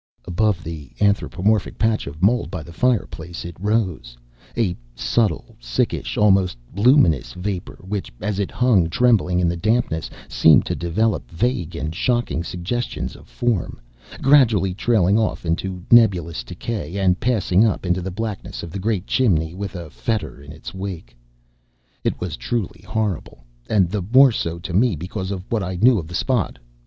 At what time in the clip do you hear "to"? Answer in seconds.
10.65-10.73, 24.57-24.73